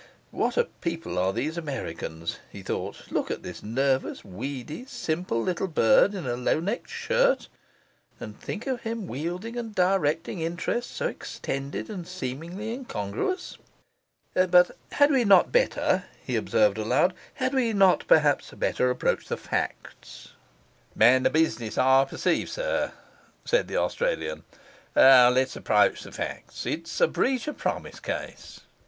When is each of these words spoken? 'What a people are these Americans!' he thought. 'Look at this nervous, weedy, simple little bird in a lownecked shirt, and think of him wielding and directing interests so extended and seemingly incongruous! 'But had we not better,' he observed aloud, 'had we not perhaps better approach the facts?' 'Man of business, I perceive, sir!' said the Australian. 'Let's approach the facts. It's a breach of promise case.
'What 0.31 0.57
a 0.57 0.63
people 0.63 1.19
are 1.19 1.31
these 1.31 1.59
Americans!' 1.59 2.39
he 2.49 2.63
thought. 2.63 3.03
'Look 3.11 3.29
at 3.29 3.43
this 3.43 3.61
nervous, 3.61 4.25
weedy, 4.25 4.83
simple 4.87 5.39
little 5.43 5.67
bird 5.67 6.15
in 6.15 6.25
a 6.25 6.35
lownecked 6.35 6.89
shirt, 6.89 7.47
and 8.19 8.35
think 8.41 8.65
of 8.65 8.81
him 8.81 9.05
wielding 9.05 9.55
and 9.57 9.75
directing 9.75 10.39
interests 10.41 10.91
so 10.91 11.05
extended 11.07 11.87
and 11.87 12.07
seemingly 12.07 12.69
incongruous! 12.73 13.59
'But 14.33 14.71
had 14.93 15.11
we 15.11 15.23
not 15.23 15.51
better,' 15.51 16.05
he 16.25 16.35
observed 16.35 16.79
aloud, 16.79 17.13
'had 17.35 17.53
we 17.53 17.71
not 17.71 18.07
perhaps 18.07 18.49
better 18.49 18.89
approach 18.89 19.27
the 19.27 19.37
facts?' 19.37 20.29
'Man 20.95 21.27
of 21.27 21.33
business, 21.33 21.77
I 21.77 22.05
perceive, 22.05 22.49
sir!' 22.49 22.91
said 23.45 23.67
the 23.67 23.77
Australian. 23.77 24.45
'Let's 24.95 25.55
approach 25.55 26.01
the 26.01 26.11
facts. 26.11 26.65
It's 26.65 26.99
a 27.01 27.07
breach 27.07 27.47
of 27.47 27.57
promise 27.59 27.99
case. 27.99 28.61